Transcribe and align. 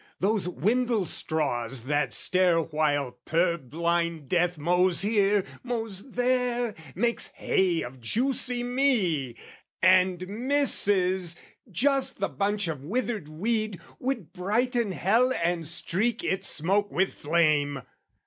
Those 0.19 0.49
windle 0.49 1.05
straws 1.05 1.83
that 1.83 2.11
stare 2.11 2.59
while 2.59 3.19
purblind 3.27 4.27
death 4.29 4.57
Mows 4.57 5.03
here, 5.03 5.43
mows 5.61 6.13
there, 6.13 6.73
makes 6.95 7.27
hay 7.35 7.83
of 7.83 8.01
juicy 8.01 8.63
me, 8.63 9.35
And 9.79 10.27
misses, 10.27 11.35
just 11.71 12.19
the 12.19 12.29
bunch 12.29 12.67
of 12.67 12.83
withered 12.83 13.27
weed, 13.27 13.79
Would 13.99 14.33
brighten 14.33 14.91
hell 14.91 15.31
and 15.33 15.67
streak 15.67 16.23
its 16.23 16.47
smoke 16.47 16.91
with 16.91 17.13
flame! 17.13 17.83